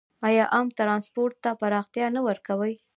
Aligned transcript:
آیا 0.27 0.45
عام 0.53 0.67
ټرانسپورټ 0.77 1.33
ته 1.43 1.49
پراختیا 1.61 2.05
نه 2.15 2.21
ورکوي؟ 2.27 2.73